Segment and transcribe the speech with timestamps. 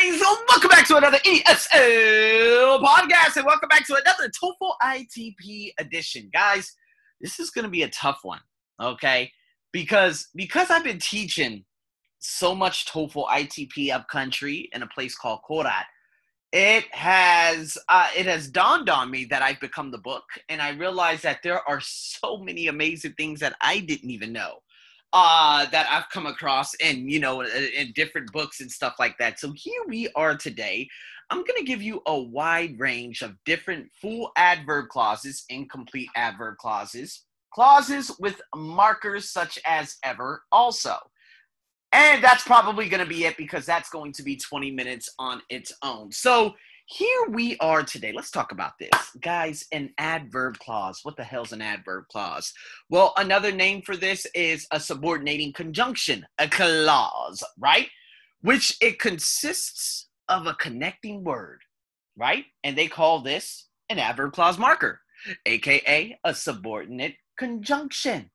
[0.00, 0.20] guys?
[0.48, 6.74] Welcome back to another ESL podcast, and welcome back to another TOEFL ITP edition, guys.
[7.20, 8.40] This is going to be a tough one,
[8.80, 9.32] okay?
[9.72, 11.64] Because because I've been teaching
[12.18, 15.84] so much TOEFL ITP upcountry in a place called Korat,
[16.52, 20.70] it has uh, it has dawned on me that I've become the book, and I
[20.70, 24.58] realize that there are so many amazing things that I didn't even know
[25.12, 29.40] uh, that I've come across in, you know, in different books and stuff like that.
[29.40, 30.88] So here we are today.
[31.30, 36.56] I'm going to give you a wide range of different full adverb clauses, incomplete adverb
[36.56, 40.96] clauses, clauses with markers such as ever also.
[41.92, 45.40] And that's probably going to be it because that's going to be 20 minutes on
[45.48, 46.12] its own.
[46.12, 46.54] So
[46.90, 48.12] here we are today.
[48.14, 48.90] Let's talk about this.
[49.20, 51.00] Guys, an adverb clause.
[51.02, 52.50] What the hell's an adverb clause?
[52.88, 57.88] Well, another name for this is a subordinating conjunction, a clause, right?
[58.40, 61.60] Which it consists of a connecting word,
[62.16, 62.46] right?
[62.64, 65.02] And they call this an adverb clause marker,
[65.44, 68.30] aka a subordinate conjunction,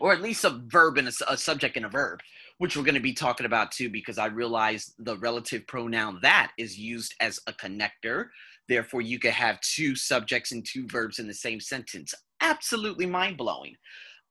[0.00, 2.18] or at least a verb and a, a subject and a verb
[2.62, 6.52] which we're going to be talking about too, because I realize the relative pronoun that
[6.56, 8.26] is used as a connector.
[8.68, 12.14] Therefore, you could have two subjects and two verbs in the same sentence.
[12.40, 13.74] Absolutely mind blowing.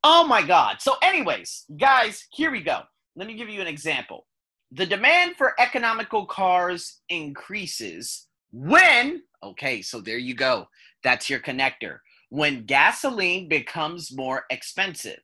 [0.05, 0.77] Oh my God.
[0.79, 2.83] So, anyways, guys, here we go.
[3.17, 4.27] Let me give you an example.
[4.71, 10.69] The demand for economical cars increases when, okay, so there you go.
[11.03, 11.97] That's your connector.
[12.29, 15.19] When gasoline becomes more expensive.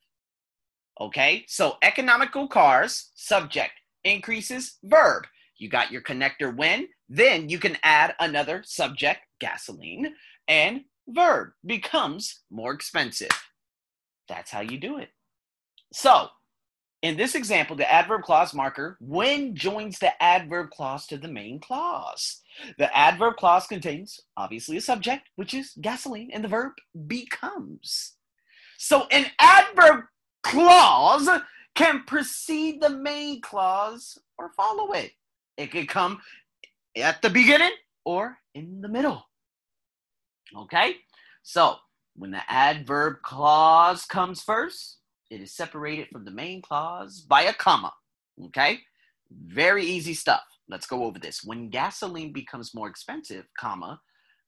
[1.00, 5.28] Okay, so economical cars, subject, increases, verb.
[5.58, 10.16] You got your connector when, then you can add another subject, gasoline,
[10.48, 13.30] and verb becomes more expensive.
[14.28, 15.10] That's how you do it.
[15.94, 16.30] So,
[17.04, 21.60] in this example, the adverb clause marker when joins the adverb clause to the main
[21.60, 22.42] clause.
[22.80, 26.74] The adverb clause contains obviously a subject, which is gasoline, and the verb
[27.06, 28.16] becomes.
[28.80, 30.06] So, an adverb
[30.44, 31.30] clause
[31.76, 35.12] can precede the main clause or follow it.
[35.58, 36.20] It could come
[36.96, 37.72] at the beginning
[38.06, 39.24] or in the middle.
[40.56, 40.96] Okay?
[41.44, 41.76] So,
[42.16, 44.98] when the adverb clause comes first,
[45.30, 47.94] it is separated from the main clause by a comma.
[48.46, 48.80] Okay?
[49.32, 50.44] Very easy stuff.
[50.70, 51.44] Let's go over this.
[51.44, 54.00] When gasoline becomes more expensive, comma,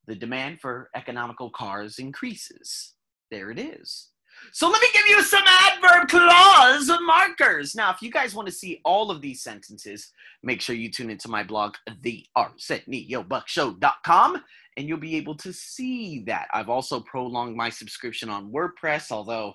[0.08, 2.94] the demand for economical cars increases.
[3.30, 4.10] There it is.
[4.52, 7.76] So let me give you some adverb clause markers.
[7.76, 10.12] Now, if you guys want to see all of these sentences,
[10.44, 14.44] make sure you tune into my blog, thearseniobuckshow.com,
[14.78, 16.48] and you'll be able to see that.
[16.54, 19.54] I've also prolonged my subscription on WordPress, although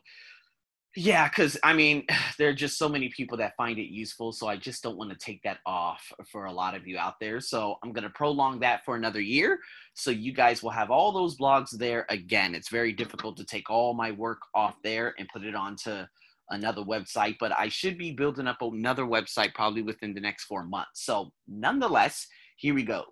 [0.96, 2.06] yeah, because I mean,
[2.38, 4.32] there are just so many people that find it useful.
[4.32, 7.14] So I just don't want to take that off for a lot of you out
[7.20, 7.40] there.
[7.40, 9.58] So I'm going to prolong that for another year.
[9.94, 12.54] So you guys will have all those blogs there again.
[12.54, 16.04] It's very difficult to take all my work off there and put it onto
[16.50, 20.64] another website, but I should be building up another website probably within the next four
[20.64, 21.04] months.
[21.04, 22.26] So nonetheless,
[22.56, 23.04] here we go.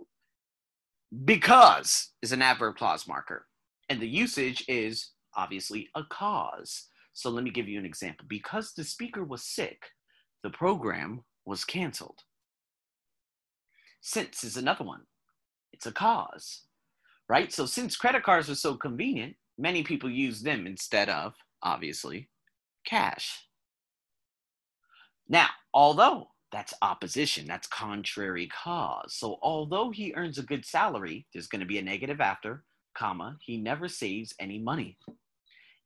[1.25, 3.47] Because is an adverb clause marker,
[3.89, 6.89] and the usage is obviously a cause.
[7.13, 8.27] So let me give you an example.
[8.29, 9.83] Because the speaker was sick,
[10.43, 12.21] the program was canceled.
[14.01, 15.03] Since is another one.
[15.73, 16.63] It's a cause,
[17.29, 17.53] right?
[17.53, 22.29] So since credit cards are so convenient, many people use them instead of, obviously,
[22.85, 23.47] cash.
[25.29, 29.15] Now, although that's opposition, that's contrary cause.
[29.15, 33.39] So although he earns a good salary, there's going to be a negative after, comma,
[33.41, 34.99] he never saves any money.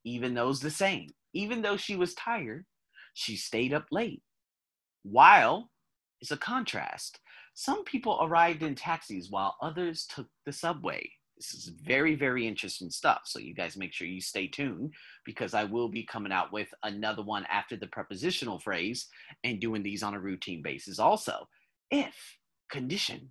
[0.03, 2.65] Even those the same even though she was tired,
[3.13, 4.23] she stayed up late.
[5.03, 5.69] While
[6.21, 7.19] is a contrast.
[7.53, 11.09] Some people arrived in taxis while others took the subway.
[11.37, 13.21] This is very, very interesting stuff.
[13.25, 14.93] So, you guys make sure you stay tuned
[15.25, 19.07] because I will be coming out with another one after the prepositional phrase
[19.43, 21.47] and doing these on a routine basis also.
[21.91, 22.15] If
[22.71, 23.29] condition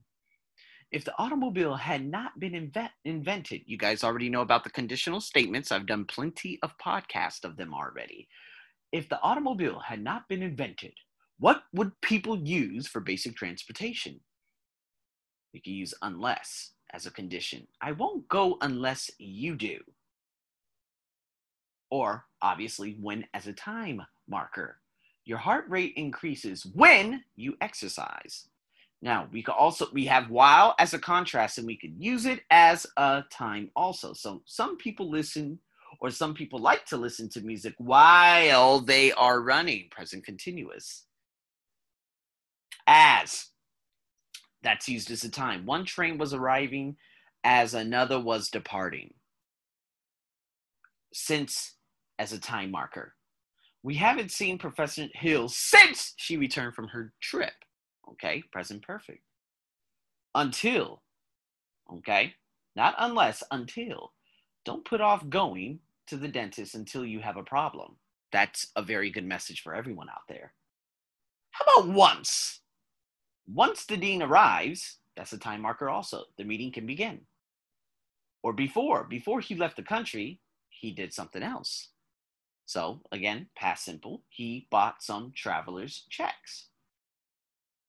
[0.93, 5.21] if the automobile had not been invent- invented, you guys already know about the conditional
[5.21, 5.73] statements.
[5.73, 8.29] I've done plenty of podcasts of them already.
[8.93, 10.95] If the automobile had not been invented,
[11.39, 14.21] what would people use for basic transportation?
[15.53, 17.67] You can use unless as a condition.
[17.83, 19.81] I won't go unless you do.
[21.91, 24.81] Or obviously, when as a time marker.
[25.25, 28.49] Your heart rate increases when you exercise.
[29.03, 32.43] Now we could also we have while as a contrast, and we could use it
[32.51, 34.13] as a time also.
[34.15, 35.61] So some people listen,
[36.01, 41.07] or some people like to listen to music while they are running, present continuous.
[42.87, 43.47] As
[44.63, 45.67] That's used as a time.
[45.67, 46.97] One train was arriving
[47.45, 49.15] as another was departing.
[51.13, 51.75] Since
[52.19, 53.15] as a time marker.
[53.83, 57.55] We haven't seen Professor Hill since she returned from her trip.
[58.13, 59.23] Okay, present perfect.
[60.35, 61.03] Until,
[61.93, 62.35] okay,
[62.75, 64.13] not unless, until.
[64.65, 67.97] Don't put off going to the dentist until you have a problem.
[68.33, 70.53] That's a very good message for everyone out there.
[71.53, 72.61] How about once?
[73.47, 76.25] Once the dean arrives, that's a time marker also.
[76.37, 77.21] The meeting can begin.
[78.43, 81.89] Or before, before he left the country, he did something else.
[82.67, 86.67] So, again, past simple, he bought some traveler's checks.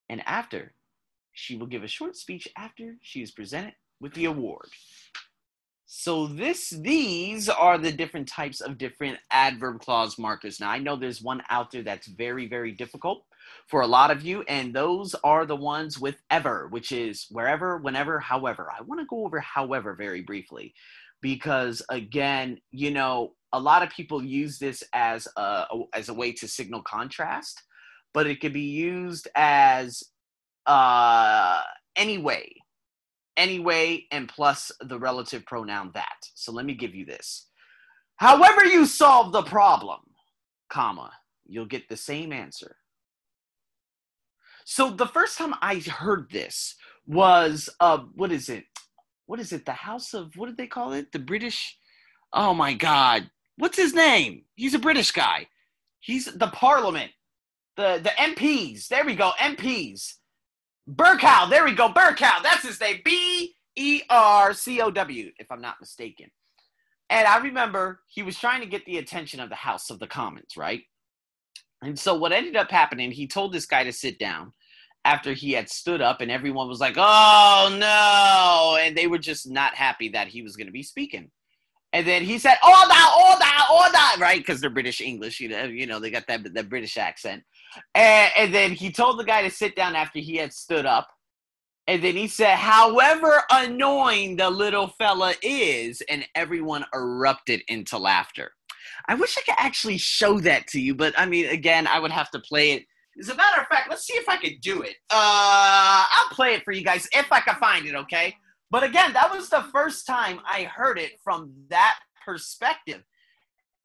[0.10, 0.74] And after,
[1.34, 4.70] she will give a short speech after she is presented with the award.
[5.90, 10.60] So this these are the different types of different adverb clause markers.
[10.60, 13.24] Now I know there's one out there that's very very difficult
[13.68, 17.78] for a lot of you and those are the ones with ever, which is wherever,
[17.78, 18.70] whenever, however.
[18.70, 20.74] I want to go over however very briefly
[21.22, 26.34] because again, you know, a lot of people use this as a, as a way
[26.34, 27.64] to signal contrast,
[28.18, 30.02] but it could be used as
[30.66, 31.62] uh,
[31.96, 32.52] anyway,
[33.38, 36.18] anyway, and plus the relative pronoun that.
[36.34, 37.46] So let me give you this.
[38.16, 40.00] However you solve the problem,
[40.68, 41.12] comma,
[41.46, 42.78] you'll get the same answer.
[44.66, 46.74] So the first time I heard this
[47.06, 48.64] was uh, what is it?
[49.28, 49.64] What is it?
[49.64, 51.12] The House of what did they call it?
[51.12, 51.78] The British.
[52.34, 53.30] Oh my God!
[53.58, 54.46] what's his name?
[54.56, 55.50] He's a British guy.
[56.00, 57.12] He's the Parliament,
[57.78, 58.88] the the MPs.
[58.88, 60.16] There we go, MPs.
[60.90, 61.50] Bercow.
[61.50, 62.44] There we go, Bercow.
[62.44, 63.02] That's his name.
[63.06, 66.30] B E R C O W, if I'm not mistaken.
[67.10, 70.08] And I remember he was trying to get the attention of the House of the
[70.08, 70.82] Commons, right?
[71.82, 74.52] And so what ended up happening, he told this guy to sit down
[75.06, 78.78] after he had stood up, and everyone was like, oh no.
[78.84, 81.32] And they were just not happy that he was going to be speaking.
[81.98, 82.94] And then he said, order,
[83.26, 84.38] order, order, right?
[84.38, 87.42] Because they're British English, you know, you know, they got that, that British accent.
[87.96, 91.08] And, and then he told the guy to sit down after he had stood up.
[91.88, 98.52] And then he said, however annoying the little fella is, and everyone erupted into laughter.
[99.08, 102.12] I wish I could actually show that to you, but I mean, again, I would
[102.12, 102.84] have to play it.
[103.20, 104.98] As a matter of fact, let's see if I could do it.
[105.10, 108.36] Uh, I'll play it for you guys if I can find it, okay?
[108.70, 113.04] But again, that was the first time I heard it from that perspective.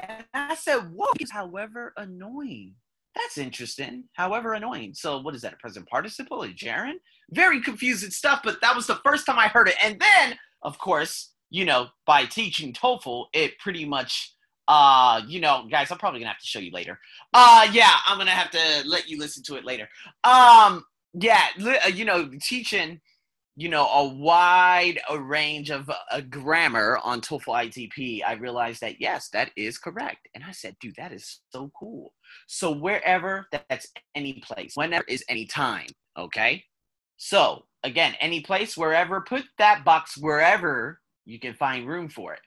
[0.00, 2.74] And I said, whoa, however annoying.
[3.14, 4.04] That's interesting.
[4.14, 4.94] However annoying.
[4.94, 5.52] So what is that?
[5.52, 6.42] A present participle?
[6.42, 6.98] A gerund?
[7.30, 9.76] Very confusing stuff, but that was the first time I heard it.
[9.82, 14.34] And then, of course, you know, by teaching TOEFL, it pretty much
[14.68, 16.96] uh you know guys i'm probably gonna have to show you later
[17.34, 19.88] uh yeah i'm gonna have to let you listen to it later
[20.22, 20.84] um
[21.14, 21.46] yeah
[21.84, 23.00] uh, you know teaching
[23.56, 29.00] you know a wide a range of uh, grammar on TOEFL ITP, I realized that
[29.00, 32.12] yes, that is correct, and I said, dude, that is so cool.
[32.46, 34.72] So wherever, that's any place.
[34.74, 35.86] Whenever is any time.
[36.18, 36.64] Okay.
[37.16, 42.40] So again, any place, wherever, put that box wherever you can find room for it.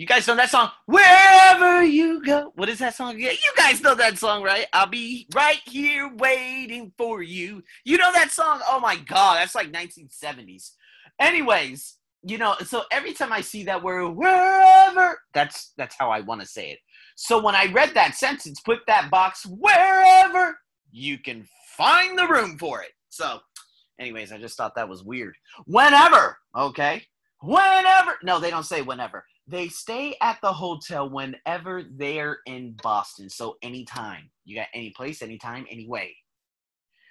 [0.00, 0.70] You guys know that song?
[0.86, 2.52] Wherever you go.
[2.54, 3.18] What is that song?
[3.18, 4.64] Yeah, you guys know that song, right?
[4.72, 7.62] I'll be right here waiting for you.
[7.84, 8.62] You know that song?
[8.66, 10.70] Oh my god, that's like 1970s.
[11.18, 16.20] Anyways, you know, so every time I see that word wherever, that's that's how I
[16.20, 16.78] want to say it.
[17.14, 20.58] So when I read that sentence, put that box wherever
[20.90, 22.92] you can find the room for it.
[23.10, 23.40] So,
[24.00, 25.34] anyways, I just thought that was weird.
[25.66, 27.04] Whenever, okay?
[27.42, 28.16] Whenever.
[28.22, 33.28] No, they don't say whenever they stay at the hotel whenever they're in Boston.
[33.28, 34.30] So anytime.
[34.44, 36.14] You got any place, anytime, anyway.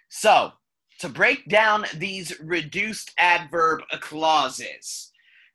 [0.10, 0.52] So
[1.00, 5.12] to break down these reduced adverb clauses,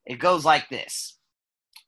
[0.06, 1.18] it goes like this.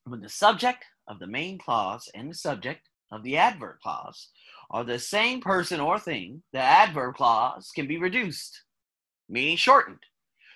[0.05, 4.31] When the subject of the main clause and the subject of the adverb clause
[4.71, 8.63] are the same person or thing, the adverb clause can be reduced,
[9.29, 10.01] meaning shortened.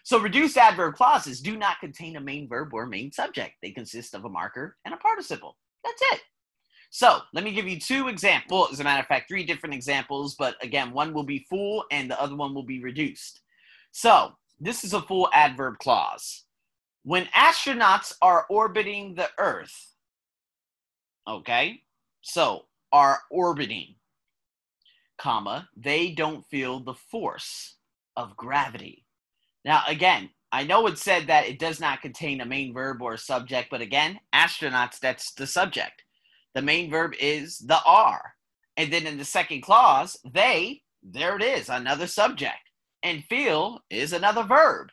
[0.04, 3.54] So reduced adverb clauses do not contain a main verb or main subject.
[3.62, 5.56] They consist of a marker and a participle.
[5.84, 6.20] That's it.
[6.90, 8.72] So let me give you two examples.
[8.72, 12.10] As a matter of fact, three different examples, but again, one will be full and
[12.10, 13.40] the other one will be reduced.
[13.92, 16.44] So this is a full adverb clause.
[17.04, 19.94] When astronauts are orbiting the Earth,
[21.28, 21.82] okay,
[22.20, 23.94] so are orbiting,
[25.16, 27.76] comma, they don't feel the force
[28.16, 29.06] of gravity.
[29.64, 33.14] Now, again, I know it said that it does not contain a main verb or
[33.14, 36.02] a subject, but again, astronauts, that's the subject.
[36.54, 38.34] The main verb is the are.
[38.76, 42.58] And then in the second clause, they, there it is, another subject.
[43.02, 44.88] And feel is another verb.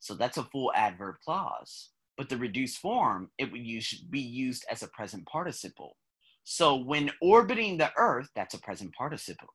[0.00, 1.90] So that's a full adverb clause.
[2.16, 5.96] But the reduced form, it would use, be used as a present participle.
[6.44, 9.48] So when orbiting the Earth, that's a present participle.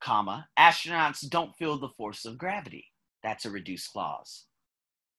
[0.00, 2.86] Comma, astronauts don't feel the force of gravity.
[3.26, 4.44] That's a reduced clause.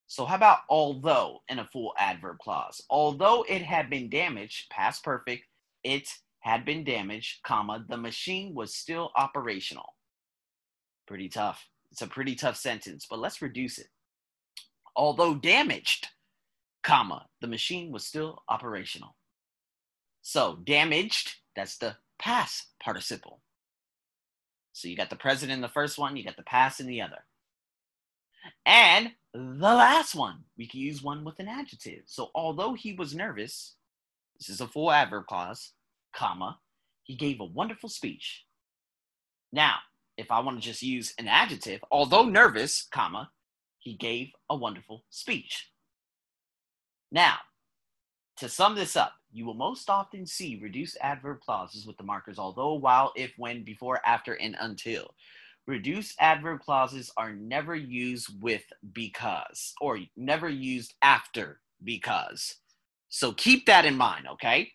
[0.07, 2.81] So how about although in a full adverb clause?
[2.89, 5.43] Although it had been damaged, past perfect,
[5.83, 6.07] it
[6.39, 9.95] had been damaged, comma, the machine was still operational.
[11.05, 11.67] Pretty tough.
[11.91, 13.89] It's a pretty tough sentence, but let's reduce it.
[14.95, 16.07] Although damaged,
[16.83, 19.17] comma, the machine was still operational.
[20.21, 23.41] So damaged, that's the past participle.
[24.71, 27.01] So you got the present in the first one, you got the past in the
[27.01, 27.25] other.
[28.65, 32.03] And the last one, we can use one with an adjective.
[32.05, 33.75] So although he was nervous,
[34.37, 35.73] this is a full adverb clause,
[36.13, 36.59] comma,
[37.03, 38.45] he gave a wonderful speech.
[39.51, 39.75] Now,
[40.17, 43.31] if I want to just use an adjective, although nervous, comma,
[43.79, 45.71] he gave a wonderful speech.
[47.11, 47.37] Now,
[48.37, 52.39] to sum this up, you will most often see reduced adverb clauses with the markers
[52.39, 55.13] although, while, if, when, before, after, and until.
[55.67, 62.55] Reduced adverb clauses are never used with because or never used after because.
[63.09, 64.71] So keep that in mind, okay?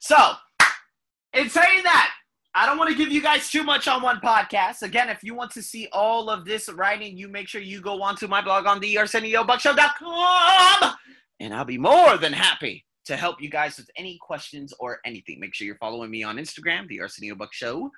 [0.00, 0.16] So,
[1.32, 2.10] in saying that,
[2.54, 4.82] I don't want to give you guys too much on one podcast.
[4.82, 8.02] Again, if you want to see all of this writing, you make sure you go
[8.02, 10.94] onto my blog on the ArsenioBuckShow.com,
[11.40, 15.40] and I'll be more than happy to help you guys with any questions or anything.
[15.40, 17.90] Make sure you're following me on Instagram, the Arsenio Buck Show.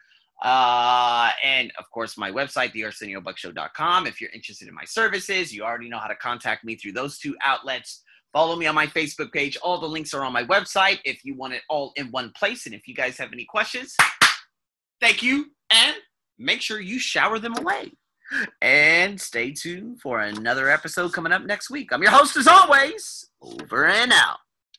[0.42, 4.06] Uh, and of course, my website, thearseniobuckshow.com.
[4.06, 7.18] If you're interested in my services, you already know how to contact me through those
[7.18, 8.02] two outlets.
[8.32, 9.58] Follow me on my Facebook page.
[9.62, 12.66] All the links are on my website if you want it all in one place.
[12.66, 13.96] And if you guys have any questions,
[15.00, 15.46] thank you.
[15.70, 15.96] And
[16.38, 17.92] make sure you shower them away.
[18.62, 21.92] And stay tuned for another episode coming up next week.
[21.92, 23.28] I'm your host, as always.
[23.42, 24.38] Over and out.